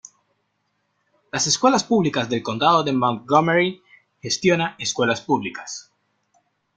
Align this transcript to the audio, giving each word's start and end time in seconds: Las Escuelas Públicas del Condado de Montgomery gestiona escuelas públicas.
Las 1.31 1.45
Escuelas 1.45 1.83
Públicas 1.83 2.27
del 2.27 2.41
Condado 2.41 2.81
de 2.83 2.91
Montgomery 2.91 3.83
gestiona 4.19 4.75
escuelas 4.79 5.21
públicas. 5.21 5.91